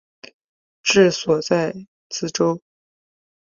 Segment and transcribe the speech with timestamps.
[0.81, 1.71] 治所在
[2.09, 2.59] 梓州。